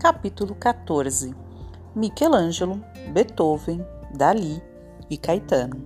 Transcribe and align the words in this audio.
Capítulo 0.00 0.54
14 0.54 1.36
Michelangelo, 1.94 2.82
Beethoven, 3.12 3.84
Dali 4.14 4.62
e 5.10 5.18
Caetano. 5.18 5.76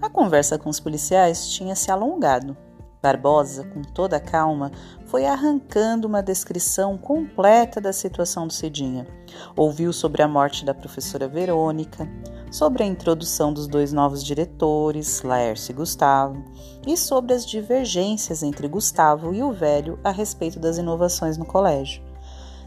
A 0.00 0.08
conversa 0.08 0.58
com 0.58 0.70
os 0.70 0.80
policiais 0.80 1.46
tinha 1.50 1.76
se 1.76 1.90
alongado. 1.90 2.56
Barbosa, 3.02 3.64
com 3.64 3.82
toda 3.82 4.16
a 4.16 4.20
calma, 4.20 4.72
foi 5.04 5.26
arrancando 5.26 6.08
uma 6.08 6.22
descrição 6.22 6.96
completa 6.96 7.82
da 7.82 7.92
situação 7.92 8.46
do 8.46 8.52
Cidinha. 8.54 9.06
Ouviu 9.54 9.92
sobre 9.92 10.22
a 10.22 10.28
morte 10.28 10.64
da 10.64 10.72
professora 10.72 11.28
Verônica, 11.28 12.08
sobre 12.50 12.82
a 12.82 12.86
introdução 12.86 13.52
dos 13.52 13.66
dois 13.66 13.92
novos 13.92 14.24
diretores, 14.24 15.20
Laércio 15.20 15.72
e 15.72 15.74
Gustavo, 15.74 16.42
e 16.86 16.96
sobre 16.96 17.34
as 17.34 17.44
divergências 17.44 18.42
entre 18.42 18.66
Gustavo 18.66 19.34
e 19.34 19.42
o 19.42 19.52
velho 19.52 19.98
a 20.02 20.10
respeito 20.10 20.58
das 20.58 20.78
inovações 20.78 21.36
no 21.36 21.44
colégio. 21.44 22.05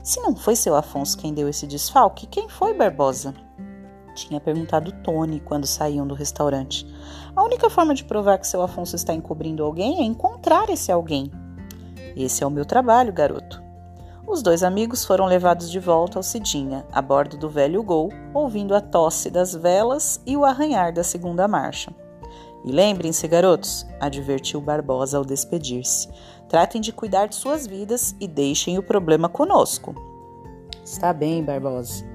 Se 0.09 0.20
não 0.22 0.36
foi 0.36 0.55
seu 0.55 0.76
Afonso 0.76 1.16
quem 1.16 1.36
deu 1.36 1.48
esse 1.48 1.68
desfalque, 1.68 2.26
quem 2.26 2.49
foi 2.49 2.73
Barbosa? 2.73 3.31
Tinha 4.16 4.40
perguntado 4.40 4.91
Tony 5.04 5.40
quando 5.40 5.68
saíam 5.68 6.08
do 6.08 6.16
restaurante. 6.16 6.84
A 7.35 7.44
única 7.44 7.70
forma 7.70 7.94
de 7.94 8.04
provar 8.04 8.40
que 8.40 8.48
seu 8.48 8.63
Afonso 8.63 8.95
está 8.95 9.13
encobrindo 9.13 9.63
alguém 9.63 9.99
é 9.99 10.02
encontrar 10.02 10.68
esse 10.72 10.91
alguém. 10.91 11.32
Esse 12.18 12.44
é 12.44 12.48
o 12.48 12.49
meu 12.49 12.66
trabalho, 12.66 13.13
garoto. 13.13 13.62
Os 14.26 14.41
dois 14.41 14.63
amigos 14.63 15.05
foram 15.05 15.27
levados 15.27 15.70
de 15.70 15.80
volta 15.80 16.18
ao 16.18 16.23
Cidinha, 16.23 16.84
a 16.91 17.04
bordo 17.04 17.38
do 17.38 17.48
velho 17.48 17.84
Gol, 17.84 18.10
ouvindo 18.34 18.73
a 18.73 18.82
tosse 18.82 19.30
das 19.30 19.54
velas 19.54 20.20
e 20.26 20.35
o 20.35 20.44
arranhar 20.44 20.91
da 20.91 21.04
segunda 21.04 21.48
marcha. 21.48 21.94
E 22.66 22.72
lembrem-se, 22.72 23.27
garotos, 23.27 23.86
advertiu 23.99 24.59
Barbosa 24.59 25.18
ao 25.18 25.26
despedir-se. 25.26 26.09
Tratem 26.48 26.82
de 26.82 26.91
cuidar 26.91 27.27
de 27.27 27.35
suas 27.35 27.66
vidas 27.66 28.16
e 28.20 28.27
deixem 28.27 28.77
o 28.77 28.84
problema 28.84 29.30
conosco. 29.30 29.95
Está 30.84 31.13
bem, 31.13 31.43
Barbosa. 31.43 32.05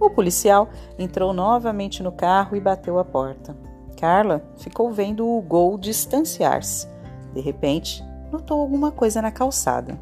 O 0.00 0.08
policial 0.08 0.68
entrou 0.98 1.32
novamente 1.32 2.02
no 2.02 2.12
carro 2.12 2.56
e 2.56 2.60
bateu 2.60 2.98
a 2.98 3.04
porta. 3.04 3.56
Carla 3.96 4.44
ficou 4.56 4.92
vendo 4.92 5.26
o 5.26 5.40
Gol 5.42 5.76
distanciar-se. 5.76 6.86
De 7.34 7.40
repente, 7.40 8.04
notou 8.30 8.60
alguma 8.60 8.92
coisa 8.92 9.20
na 9.20 9.32
calçada. 9.32 9.98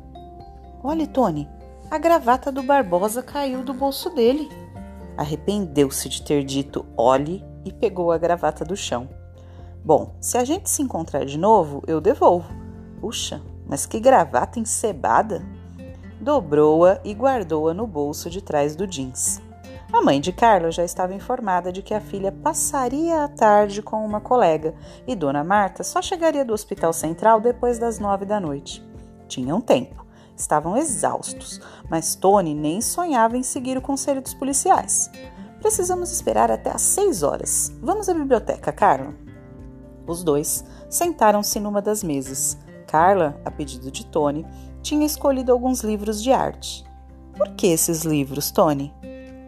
Olhe, 0.82 1.06
Tony, 1.06 1.48
a 1.90 1.96
gravata 1.98 2.52
do 2.52 2.62
Barbosa 2.62 3.22
caiu 3.22 3.62
do 3.62 3.72
bolso 3.72 4.10
dele. 4.10 4.50
Arrependeu-se 5.16 6.08
de 6.08 6.20
ter 6.22 6.44
dito 6.44 6.84
olhe 6.96 7.42
e 7.64 7.72
pegou 7.72 8.12
a 8.12 8.18
gravata 8.18 8.64
do 8.64 8.76
chão. 8.76 9.08
Bom, 9.86 10.16
se 10.20 10.36
a 10.36 10.44
gente 10.44 10.68
se 10.68 10.82
encontrar 10.82 11.24
de 11.24 11.38
novo, 11.38 11.80
eu 11.86 12.00
devolvo. 12.00 12.52
Puxa, 13.00 13.40
mas 13.68 13.86
que 13.86 14.00
gravata 14.00 14.58
encebada! 14.58 15.46
Dobrou-a 16.20 16.98
e 17.04 17.14
guardou-a 17.14 17.72
no 17.72 17.86
bolso 17.86 18.28
de 18.28 18.42
trás 18.42 18.74
do 18.74 18.84
jeans. 18.84 19.40
A 19.92 20.02
mãe 20.02 20.20
de 20.20 20.32
Carla 20.32 20.72
já 20.72 20.82
estava 20.82 21.14
informada 21.14 21.70
de 21.70 21.82
que 21.82 21.94
a 21.94 22.00
filha 22.00 22.32
passaria 22.32 23.22
a 23.22 23.28
tarde 23.28 23.80
com 23.80 24.04
uma 24.04 24.20
colega 24.20 24.74
e 25.06 25.14
Dona 25.14 25.44
Marta 25.44 25.84
só 25.84 26.02
chegaria 26.02 26.44
do 26.44 26.52
Hospital 26.52 26.92
Central 26.92 27.40
depois 27.40 27.78
das 27.78 28.00
nove 28.00 28.24
da 28.24 28.40
noite. 28.40 28.84
Tinham 29.28 29.60
tempo, 29.60 30.04
estavam 30.36 30.76
exaustos, 30.76 31.60
mas 31.88 32.16
Tony 32.16 32.56
nem 32.56 32.80
sonhava 32.80 33.36
em 33.36 33.44
seguir 33.44 33.78
o 33.78 33.82
conselho 33.82 34.20
dos 34.20 34.34
policiais. 34.34 35.08
Precisamos 35.60 36.10
esperar 36.10 36.50
até 36.50 36.70
às 36.70 36.82
seis 36.82 37.22
horas. 37.22 37.72
Vamos 37.80 38.08
à 38.08 38.14
biblioteca, 38.14 38.72
Carla. 38.72 39.25
Os 40.06 40.22
dois 40.22 40.64
sentaram-se 40.88 41.58
numa 41.58 41.82
das 41.82 42.02
mesas. 42.02 42.56
Carla, 42.86 43.40
a 43.44 43.50
pedido 43.50 43.90
de 43.90 44.06
Tony, 44.06 44.46
tinha 44.80 45.04
escolhido 45.04 45.50
alguns 45.50 45.80
livros 45.80 46.22
de 46.22 46.32
arte. 46.32 46.84
Por 47.36 47.54
que 47.54 47.66
esses 47.66 48.02
livros, 48.02 48.50
Tony? 48.50 48.94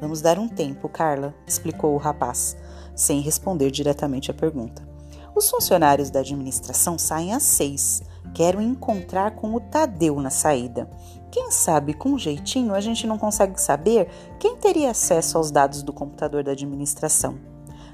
Vamos 0.00 0.20
dar 0.20 0.38
um 0.38 0.48
tempo, 0.48 0.88
Carla, 0.88 1.34
explicou 1.46 1.94
o 1.94 1.98
rapaz, 1.98 2.56
sem 2.94 3.20
responder 3.20 3.70
diretamente 3.70 4.30
à 4.30 4.34
pergunta. 4.34 4.86
Os 5.34 5.48
funcionários 5.48 6.10
da 6.10 6.20
administração 6.20 6.98
saem 6.98 7.32
às 7.32 7.44
seis. 7.44 8.02
Quero 8.34 8.60
encontrar 8.60 9.36
com 9.36 9.54
o 9.54 9.60
Tadeu 9.60 10.20
na 10.20 10.30
saída. 10.30 10.90
Quem 11.30 11.50
sabe, 11.50 11.94
com 11.94 12.18
jeitinho, 12.18 12.74
a 12.74 12.80
gente 12.80 13.06
não 13.06 13.18
consegue 13.18 13.60
saber 13.60 14.08
quem 14.38 14.56
teria 14.56 14.90
acesso 14.90 15.38
aos 15.38 15.50
dados 15.50 15.82
do 15.82 15.92
computador 15.92 16.42
da 16.42 16.52
administração. 16.52 17.38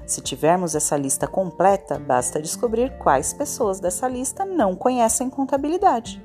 Se 0.05 0.21
tivermos 0.21 0.75
essa 0.75 0.95
lista 0.95 1.27
completa, 1.27 1.97
basta 1.97 2.41
descobrir 2.41 2.95
quais 2.97 3.33
pessoas 3.33 3.79
dessa 3.79 4.07
lista 4.07 4.45
não 4.45 4.75
conhecem 4.75 5.29
contabilidade. 5.29 6.23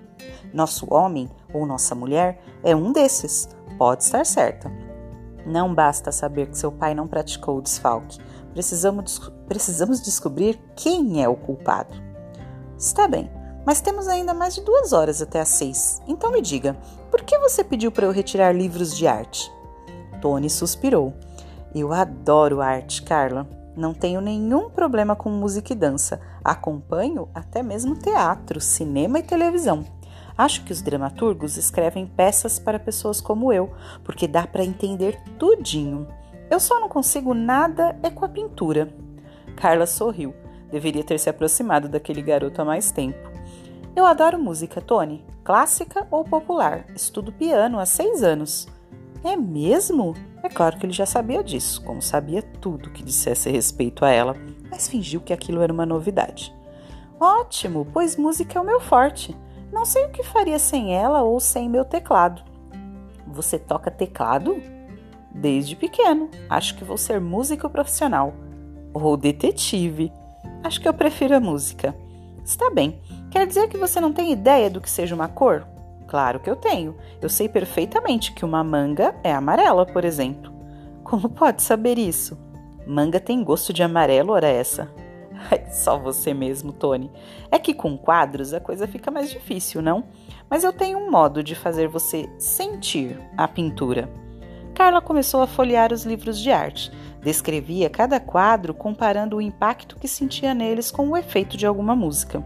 Nosso 0.53 0.87
homem 0.93 1.31
ou 1.53 1.65
nossa 1.65 1.95
mulher 1.95 2.43
é 2.63 2.77
um 2.77 2.93
desses, 2.93 3.49
pode 3.79 4.05
estar 4.05 4.27
certa. 4.27 4.71
Não 5.47 5.75
basta 5.75 6.13
saber 6.13 6.49
que 6.49 6.59
seu 6.59 6.71
pai 6.71 6.95
não 6.95 7.09
praticou 7.09 7.57
o 7.57 7.63
desfalque. 7.63 8.19
Precisamos, 8.53 9.33
precisamos 9.49 10.03
descobrir 10.03 10.61
quem 10.77 11.23
é 11.23 11.29
o 11.29 11.37
culpado. 11.37 11.95
Está 12.77 13.09
bem, 13.09 13.31
mas 13.65 13.81
temos 13.81 14.09
ainda 14.09 14.35
mais 14.35 14.55
de 14.55 14.61
duas 14.61 14.93
horas 14.93 15.23
até 15.23 15.41
às 15.41 15.49
seis. 15.49 16.03
Então 16.07 16.31
me 16.31 16.43
diga, 16.43 16.77
por 17.11 17.23
que 17.23 17.39
você 17.39 17.65
pediu 17.65 17.91
para 17.91 18.07
eu 18.07 18.13
retirar 18.13 18.53
livros 18.53 18.95
de 18.95 19.07
arte? 19.07 19.51
Tony 20.21 20.51
suspirou. 20.51 21.15
Eu 21.75 21.93
adoro 21.93 22.61
arte, 22.61 23.03
Carla. 23.03 23.49
Não 23.81 23.95
tenho 23.95 24.21
nenhum 24.21 24.69
problema 24.69 25.17
com 25.17 25.31
música 25.31 25.73
e 25.73 25.75
dança. 25.75 26.21
Acompanho 26.45 27.31
até 27.35 27.63
mesmo 27.63 27.95
teatro, 27.95 28.61
cinema 28.61 29.21
e 29.21 29.23
televisão. 29.23 29.87
Acho 30.37 30.63
que 30.65 30.73
os 30.73 30.83
dramaturgos 30.83 31.57
escrevem 31.57 32.07
peças 32.07 32.59
para 32.59 32.79
pessoas 32.79 33.23
como 33.23 33.51
eu, 33.51 33.73
porque 34.05 34.29
dá 34.29 34.47
para 34.47 34.63
entender 34.63 35.19
tudinho. 35.39 36.07
Eu 36.51 36.61
só 36.61 36.79
não 36.79 36.91
consigo 36.91 37.33
nada 37.33 37.99
é 38.03 38.11
com 38.11 38.23
a 38.23 38.29
pintura. 38.29 38.95
Carla 39.57 39.87
sorriu. 39.87 40.35
Deveria 40.71 41.03
ter 41.03 41.19
se 41.19 41.31
aproximado 41.31 41.89
daquele 41.89 42.21
garoto 42.21 42.61
há 42.61 42.67
mais 42.67 42.91
tempo. 42.91 43.31
Eu 43.97 44.05
adoro 44.05 44.39
música, 44.39 44.83
Tony. 44.83 45.25
Clássica 45.43 46.07
ou 46.11 46.23
popular. 46.23 46.85
Estudo 46.95 47.33
piano 47.33 47.79
há 47.79 47.87
seis 47.87 48.23
anos. 48.23 48.69
É 49.23 49.37
mesmo? 49.37 50.15
É 50.43 50.49
claro 50.49 50.79
que 50.79 50.87
ele 50.87 50.93
já 50.93 51.05
sabia 51.05 51.45
disso, 51.45 51.83
como 51.85 52.01
sabia 52.01 52.43
tudo 52.43 52.91
que 52.91 53.03
dissesse 53.03 53.51
respeito 53.51 54.05
a 54.05 54.11
ela, 54.11 54.35
mas 54.71 54.89
fingiu 54.89 55.21
que 55.21 55.33
aquilo 55.33 55.61
era 55.61 55.73
uma 55.73 55.85
novidade. 55.85 56.55
Ótimo, 57.21 57.87
pois 57.93 58.17
música 58.17 58.59
é 58.59 58.63
o 58.63 58.65
meu 58.65 58.81
forte. 58.81 59.37
Não 59.71 59.85
sei 59.85 60.07
o 60.07 60.11
que 60.11 60.23
faria 60.23 60.59
sem 60.59 60.95
ela 60.95 61.23
ou 61.23 61.39
sem 61.39 61.69
meu 61.69 61.85
teclado. 61.85 62.43
Você 63.27 63.59
toca 63.59 63.91
teclado? 63.91 64.57
Desde 65.31 65.77
pequeno. 65.77 66.31
Acho 66.49 66.75
que 66.77 66.83
vou 66.83 66.97
ser 66.97 67.21
músico 67.21 67.69
profissional. 67.69 68.33
Ou 68.95 69.17
detetive. 69.17 70.11
Acho 70.65 70.81
que 70.81 70.89
eu 70.89 70.95
prefiro 70.95 71.37
a 71.37 71.41
música. 71.41 71.95
Está 72.43 72.71
bem. 72.71 73.01
Quer 73.31 73.47
dizer 73.47 73.69
que 73.69 73.77
você 73.77 74.01
não 74.01 74.13
tem 74.13 74.33
ideia 74.33 74.71
do 74.71 74.81
que 74.81 74.91
seja 74.91 75.15
uma 75.15 75.29
cor? 75.29 75.67
Claro 76.11 76.41
que 76.41 76.51
eu 76.51 76.57
tenho. 76.57 76.97
Eu 77.23 77.29
sei 77.29 77.49
perfeitamente 77.49 78.33
que 78.33 78.45
uma 78.45 78.65
manga 78.65 79.15
é 79.23 79.33
amarela, 79.33 79.87
por 79.87 80.05
exemplo. 80.05 80.53
Como 81.05 81.29
pode 81.29 81.63
saber 81.63 81.99
isso? 81.99 82.37
Manga 82.85 83.21
tem 83.21 83.45
gosto 83.45 83.73
de 83.73 83.81
amarelo, 83.81 84.33
ora 84.33 84.49
essa. 84.49 84.93
Só 85.71 85.97
você 85.97 86.35
mesmo, 86.35 86.73
Tony. 86.73 87.13
É 87.49 87.61
que 87.61 87.73
com 87.73 87.97
quadros 87.97 88.53
a 88.53 88.59
coisa 88.59 88.89
fica 88.89 89.09
mais 89.09 89.31
difícil, 89.31 89.81
não? 89.81 90.03
Mas 90.51 90.65
eu 90.65 90.73
tenho 90.73 90.99
um 90.99 91.09
modo 91.09 91.45
de 91.45 91.55
fazer 91.55 91.87
você 91.87 92.29
sentir 92.41 93.17
a 93.37 93.47
pintura. 93.47 94.11
Carla 94.75 95.01
começou 95.01 95.43
a 95.43 95.47
folhear 95.47 95.93
os 95.93 96.05
livros 96.05 96.41
de 96.41 96.51
arte. 96.51 96.91
Descrevia 97.23 97.89
cada 97.89 98.19
quadro 98.19 98.75
comparando 98.75 99.37
o 99.37 99.41
impacto 99.41 99.95
que 99.95 100.09
sentia 100.09 100.55
neles 100.55 100.91
com 100.91 101.09
o 101.09 101.17
efeito 101.17 101.57
de 101.57 101.67
alguma 101.67 101.95
música. 101.95 102.43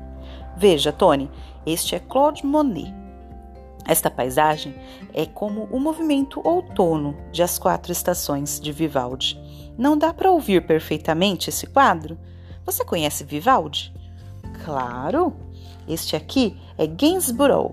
Veja, 0.54 0.92
Tony, 0.92 1.30
este 1.64 1.94
é 1.94 1.98
Claude 1.98 2.44
Monet. 2.44 3.03
Esta 3.86 4.10
paisagem 4.10 4.74
é 5.12 5.26
como 5.26 5.64
o 5.70 5.78
movimento 5.78 6.40
outono 6.42 7.16
de 7.30 7.42
As 7.42 7.58
Quatro 7.58 7.92
Estações 7.92 8.58
de 8.58 8.72
Vivaldi. 8.72 9.38
Não 9.76 9.96
dá 9.96 10.12
para 10.12 10.30
ouvir 10.30 10.66
perfeitamente 10.66 11.50
esse 11.50 11.66
quadro? 11.66 12.18
Você 12.64 12.84
conhece 12.84 13.24
Vivaldi? 13.24 13.92
Claro! 14.64 15.34
Este 15.86 16.16
aqui 16.16 16.56
é 16.78 16.86
Gainsborough. 16.86 17.72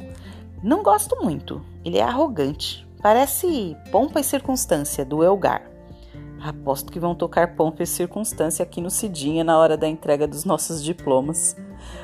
Não 0.61 0.83
gosto 0.83 1.15
muito, 1.23 1.61
ele 1.85 1.97
é 1.97 2.03
arrogante. 2.03 2.85
Parece 3.01 3.75
Pompa 3.89 4.19
e 4.19 4.23
Circunstância, 4.23 5.05
do 5.05 5.23
Elgar. 5.23 5.71
Aposto 6.43 6.91
que 6.91 6.99
vão 6.99 7.15
tocar 7.15 7.55
Pompa 7.55 7.83
e 7.83 7.87
Circunstância 7.87 8.63
aqui 8.63 8.81
no 8.81 8.89
Cidinha 8.89 9.43
na 9.43 9.57
hora 9.57 9.77
da 9.77 9.87
entrega 9.87 10.27
dos 10.27 10.43
nossos 10.43 10.83
diplomas. 10.83 11.55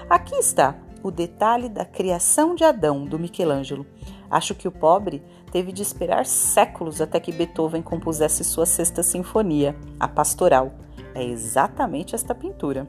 Aqui 0.10 0.36
está 0.36 0.76
o 1.08 1.12
detalhe 1.12 1.70
da 1.70 1.86
criação 1.86 2.54
de 2.54 2.64
Adão, 2.64 3.06
do 3.06 3.18
Michelangelo. 3.18 3.86
Acho 4.30 4.54
que 4.54 4.68
o 4.68 4.72
pobre 4.72 5.24
teve 5.52 5.72
de 5.72 5.82
esperar 5.82 6.26
séculos 6.26 7.00
até 7.00 7.20
que 7.20 7.32
Beethoven 7.32 7.82
compusesse 7.82 8.44
sua 8.44 8.66
sexta 8.66 9.02
sinfonia, 9.02 9.76
a 9.98 10.08
Pastoral. 10.08 10.74
É 11.16 11.24
exatamente 11.24 12.14
esta 12.14 12.36
pintura. 12.36 12.86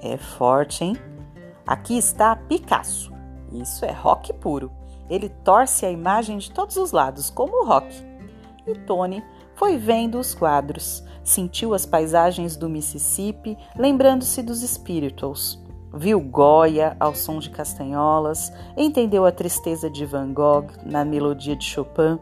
É 0.00 0.16
forte, 0.16 0.84
hein? 0.84 0.96
Aqui 1.66 1.98
está 1.98 2.36
Picasso. 2.36 3.12
Isso 3.52 3.84
é 3.84 3.90
rock 3.90 4.32
puro. 4.34 4.70
Ele 5.10 5.28
torce 5.28 5.84
a 5.84 5.90
imagem 5.90 6.38
de 6.38 6.52
todos 6.52 6.76
os 6.76 6.92
lados, 6.92 7.28
como 7.28 7.62
o 7.62 7.66
rock. 7.66 7.92
E 8.66 8.74
Tony 8.74 9.24
foi 9.56 9.76
vendo 9.76 10.18
os 10.18 10.34
quadros, 10.34 11.02
sentiu 11.24 11.74
as 11.74 11.84
paisagens 11.84 12.56
do 12.56 12.68
Mississippi, 12.68 13.58
lembrando-se 13.76 14.42
dos 14.42 14.60
Spirituals. 14.60 15.58
Viu 15.92 16.20
Goya 16.20 16.96
ao 17.00 17.14
som 17.14 17.38
de 17.38 17.48
castanholas, 17.48 18.52
entendeu 18.76 19.24
a 19.24 19.32
tristeza 19.32 19.88
de 19.88 20.04
Van 20.04 20.32
Gogh 20.32 20.66
na 20.84 21.04
melodia 21.04 21.56
de 21.56 21.64
Chopin, 21.64 22.18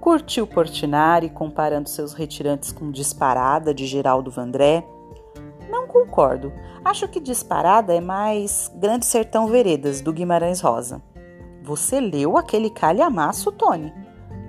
curtiu 0.00 0.46
Portinari 0.46 1.28
comparando 1.28 1.88
seus 1.88 2.14
retirantes 2.14 2.72
com 2.72 2.90
Disparada 2.90 3.74
de 3.74 3.86
Geraldo 3.86 4.30
Vandré. 4.30 4.86
Não 5.70 5.86
concordo. 5.86 6.50
Acho 6.82 7.06
que 7.08 7.20
Disparada 7.20 7.94
é 7.94 8.00
mais 8.00 8.72
Grande 8.74 9.04
Sertão 9.04 9.46
Veredas, 9.46 10.00
do 10.00 10.12
Guimarães 10.12 10.60
Rosa. 10.60 11.02
Você 11.62 12.00
leu 12.00 12.38
aquele 12.38 12.70
calhamaço, 12.70 13.52
Tony? 13.52 13.92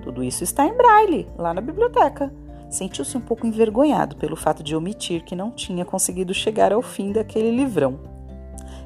Tudo 0.02 0.24
isso 0.24 0.42
está 0.42 0.66
em 0.66 0.74
braille, 0.74 1.28
lá 1.36 1.52
na 1.52 1.60
biblioteca. 1.60 2.32
Sentiu-se 2.70 3.18
um 3.18 3.20
pouco 3.20 3.46
envergonhado 3.46 4.16
pelo 4.16 4.34
fato 4.34 4.62
de 4.62 4.74
omitir 4.74 5.22
que 5.24 5.36
não 5.36 5.50
tinha 5.50 5.84
conseguido 5.84 6.32
chegar 6.32 6.72
ao 6.72 6.80
fim 6.80 7.12
daquele 7.12 7.50
livrão. 7.50 8.11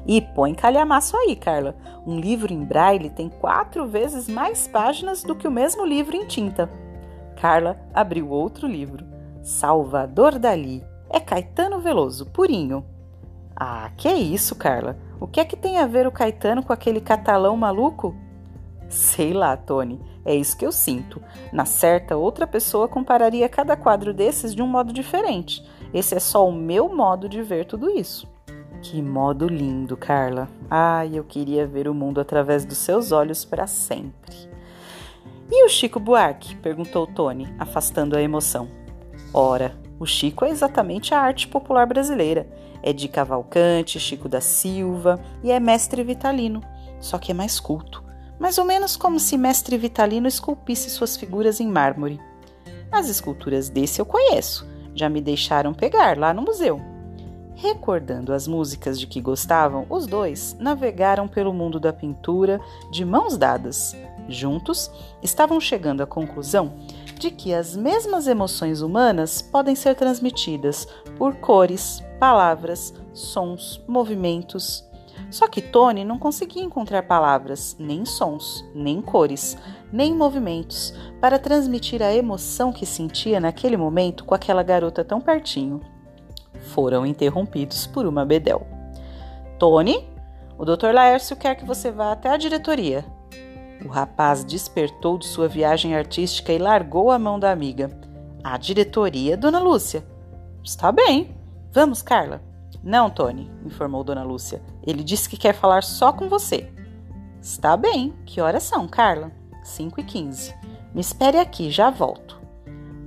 E 0.07 0.21
põe 0.21 0.53
calhamaço 0.55 1.17
aí, 1.17 1.35
Carla. 1.35 1.75
Um 2.05 2.17
livro 2.17 2.53
em 2.53 2.63
braille 2.63 3.09
tem 3.09 3.27
quatro 3.27 3.85
vezes 3.85 4.29
mais 4.29 4.65
páginas 4.65 5.21
do 5.21 5.35
que 5.35 5.47
o 5.47 5.51
mesmo 5.51 5.85
livro 5.85 6.15
em 6.15 6.25
tinta. 6.25 6.69
Carla 7.35 7.77
abriu 7.93 8.29
outro 8.29 8.65
livro. 8.65 9.05
Salvador 9.43 10.39
Dali. 10.39 10.81
É 11.09 11.19
Caetano 11.19 11.79
Veloso, 11.79 12.25
purinho. 12.27 12.85
Ah, 13.53 13.91
que 13.97 14.09
isso, 14.09 14.55
Carla? 14.55 14.97
O 15.19 15.27
que 15.27 15.41
é 15.41 15.45
que 15.45 15.57
tem 15.57 15.77
a 15.77 15.87
ver 15.87 16.07
o 16.07 16.11
Caetano 16.11 16.63
com 16.63 16.71
aquele 16.71 17.01
catalão 17.01 17.57
maluco? 17.57 18.15
Sei 18.87 19.33
lá, 19.33 19.57
Tony. 19.57 19.99
É 20.23 20.33
isso 20.33 20.57
que 20.57 20.65
eu 20.65 20.71
sinto. 20.71 21.21
Na 21.51 21.65
certa, 21.65 22.15
outra 22.15 22.47
pessoa 22.47 22.87
compararia 22.87 23.49
cada 23.49 23.75
quadro 23.75 24.13
desses 24.13 24.55
de 24.55 24.61
um 24.61 24.67
modo 24.67 24.93
diferente. 24.93 25.67
Esse 25.93 26.15
é 26.15 26.19
só 26.19 26.47
o 26.47 26.53
meu 26.53 26.93
modo 26.95 27.27
de 27.27 27.41
ver 27.41 27.65
tudo 27.65 27.89
isso. 27.89 28.36
Que 28.89 29.01
modo 29.01 29.49
lindo, 29.49 29.97
Carla. 29.97 30.47
Ai, 30.69 31.11
eu 31.13 31.23
queria 31.25 31.67
ver 31.67 31.89
o 31.89 31.93
mundo 31.93 32.21
através 32.21 32.63
dos 32.63 32.77
seus 32.77 33.11
olhos 33.11 33.43
para 33.43 33.67
sempre. 33.67 34.33
E 35.51 35.65
o 35.65 35.67
Chico 35.67 35.99
Buarque? 35.99 36.55
perguntou 36.55 37.05
Tony, 37.05 37.53
afastando 37.59 38.15
a 38.15 38.21
emoção. 38.21 38.69
Ora, 39.33 39.77
o 39.99 40.05
Chico 40.05 40.45
é 40.45 40.51
exatamente 40.51 41.13
a 41.13 41.19
arte 41.19 41.49
popular 41.49 41.85
brasileira. 41.85 42.47
É 42.81 42.93
de 42.93 43.09
Cavalcante, 43.09 43.99
Chico 43.99 44.29
da 44.29 44.39
Silva 44.39 45.19
e 45.43 45.51
é 45.51 45.59
mestre 45.59 46.01
vitalino, 46.01 46.63
só 47.01 47.17
que 47.17 47.31
é 47.31 47.35
mais 47.35 47.59
culto. 47.59 48.01
Mais 48.39 48.57
ou 48.57 48.63
menos 48.63 48.95
como 48.95 49.19
se 49.19 49.37
mestre 49.37 49.77
vitalino 49.77 50.29
esculpisse 50.29 50.89
suas 50.89 51.17
figuras 51.17 51.59
em 51.59 51.67
mármore. 51.67 52.21
As 52.89 53.09
esculturas 53.09 53.67
desse 53.67 53.99
eu 53.99 54.05
conheço, 54.05 54.65
já 54.95 55.09
me 55.09 55.19
deixaram 55.19 55.73
pegar 55.73 56.17
lá 56.17 56.33
no 56.33 56.41
museu. 56.41 56.96
Recordando 57.59 58.33
as 58.33 58.47
músicas 58.47 58.99
de 58.99 59.07
que 59.07 59.19
gostavam, 59.19 59.87
os 59.89 60.05
dois 60.05 60.55
navegaram 60.59 61.27
pelo 61.27 61.51
mundo 61.51 61.79
da 61.79 61.91
pintura 61.91 62.61
de 62.91 63.03
mãos 63.03 63.35
dadas. 63.35 63.95
Juntos, 64.29 64.91
estavam 65.23 65.59
chegando 65.59 66.03
à 66.03 66.05
conclusão 66.05 66.75
de 67.17 67.31
que 67.31 67.55
as 67.55 67.75
mesmas 67.75 68.27
emoções 68.27 68.81
humanas 68.81 69.41
podem 69.41 69.73
ser 69.73 69.95
transmitidas 69.95 70.87
por 71.17 71.37
cores, 71.37 72.03
palavras, 72.19 72.93
sons, 73.11 73.83
movimentos. 73.87 74.87
Só 75.31 75.47
que 75.47 75.59
Tony 75.59 76.05
não 76.05 76.19
conseguia 76.19 76.63
encontrar 76.63 77.07
palavras, 77.07 77.75
nem 77.79 78.05
sons, 78.05 78.63
nem 78.75 79.01
cores, 79.01 79.57
nem 79.91 80.13
movimentos 80.13 80.93
para 81.19 81.39
transmitir 81.39 82.03
a 82.03 82.13
emoção 82.13 82.71
que 82.71 82.85
sentia 82.85 83.39
naquele 83.39 83.77
momento 83.77 84.25
com 84.25 84.35
aquela 84.35 84.61
garota 84.61 85.03
tão 85.03 85.19
pertinho 85.19 85.81
foram 86.67 87.05
interrompidos 87.05 87.87
por 87.87 88.05
uma 88.05 88.25
bedel. 88.25 88.67
Tony, 89.57 90.07
o 90.57 90.65
Dr. 90.65 90.91
Laércio 90.93 91.35
quer 91.35 91.55
que 91.55 91.65
você 91.65 91.91
vá 91.91 92.11
até 92.11 92.29
a 92.29 92.37
diretoria. 92.37 93.03
O 93.83 93.87
rapaz 93.87 94.43
despertou 94.43 95.17
de 95.17 95.27
sua 95.27 95.47
viagem 95.47 95.95
artística 95.95 96.51
e 96.51 96.57
largou 96.57 97.11
a 97.11 97.19
mão 97.19 97.39
da 97.39 97.51
amiga. 97.51 97.89
A 98.43 98.57
diretoria, 98.57 99.37
dona 99.37 99.59
Lúcia. 99.59 100.03
Está 100.63 100.91
bem. 100.91 101.35
Vamos, 101.71 102.01
Carla. 102.01 102.41
Não, 102.83 103.09
Tony, 103.09 103.51
informou 103.65 104.03
Dona 104.03 104.23
Lúcia. 104.23 104.61
Ele 104.85 105.03
disse 105.03 105.29
que 105.29 105.37
quer 105.37 105.53
falar 105.53 105.83
só 105.83 106.11
com 106.11 106.29
você. 106.29 106.71
Está 107.41 107.75
bem. 107.77 108.13
Que 108.25 108.41
horas 108.41 108.63
são, 108.63 108.87
Carla? 108.87 109.31
Cinco 109.63 109.99
e 109.99 110.03
quinze. 110.03 110.53
Me 110.93 111.01
espere 111.01 111.37
aqui, 111.37 111.69
já 111.69 111.89
volto. 111.89 112.36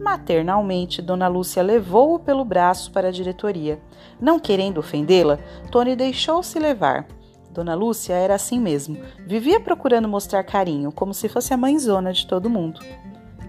Maternalmente, 0.00 1.02
Dona 1.02 1.28
Lúcia 1.28 1.62
levou-o 1.62 2.18
pelo 2.18 2.42
braço 2.42 2.90
para 2.90 3.08
a 3.08 3.12
diretoria. 3.12 3.78
Não 4.18 4.40
querendo 4.40 4.78
ofendê-la, 4.78 5.38
Tony 5.70 5.94
deixou-se 5.94 6.58
levar. 6.58 7.06
Dona 7.52 7.74
Lúcia 7.74 8.14
era 8.14 8.34
assim 8.34 8.58
mesmo, 8.58 8.96
vivia 9.26 9.60
procurando 9.60 10.08
mostrar 10.08 10.42
carinho, 10.42 10.90
como 10.90 11.12
se 11.12 11.28
fosse 11.28 11.52
a 11.52 11.56
mãezona 11.56 12.12
de 12.12 12.26
todo 12.26 12.48
mundo. 12.48 12.80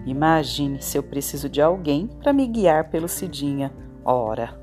Imagine 0.04 0.82
se 0.82 0.98
eu 0.98 1.02
preciso 1.02 1.48
de 1.48 1.62
alguém 1.62 2.08
para 2.20 2.32
me 2.32 2.46
guiar 2.46 2.90
pelo 2.90 3.08
Cidinha. 3.08 3.72
Ora! 4.04 4.61